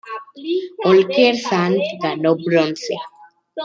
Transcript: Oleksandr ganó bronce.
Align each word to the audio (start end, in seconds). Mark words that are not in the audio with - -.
Oleksandr 0.87 1.85
ganó 2.01 2.31
bronce. 2.43 2.95